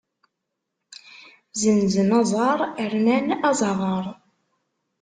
Zenzen 1.61 2.09
aẓar 2.19 2.59
rnan 2.93 3.27
azaɣaṛ. 3.49 4.05